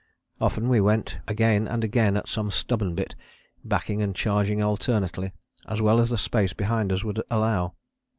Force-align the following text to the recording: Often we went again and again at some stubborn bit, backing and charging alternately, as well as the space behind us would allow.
Often 0.39 0.67
we 0.69 0.81
went 0.81 1.19
again 1.27 1.67
and 1.67 1.83
again 1.83 2.17
at 2.17 2.27
some 2.27 2.49
stubborn 2.49 2.95
bit, 2.95 3.13
backing 3.63 4.01
and 4.01 4.15
charging 4.15 4.59
alternately, 4.59 5.31
as 5.67 5.79
well 5.79 5.99
as 5.99 6.09
the 6.09 6.17
space 6.17 6.53
behind 6.53 6.91
us 6.91 7.03
would 7.03 7.21
allow. 7.29 7.75